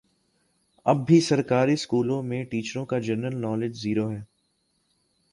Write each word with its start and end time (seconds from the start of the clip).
اب 0.85 1.05
بھی 1.07 1.19
سرکاری 1.21 1.75
سکولوں 1.75 2.21
میں 2.23 2.43
ٹیچروں 2.43 2.85
کا 2.85 2.99
جنرل 2.99 3.39
نالج 3.41 3.75
زیرو 3.81 4.09
ہے 4.11 4.21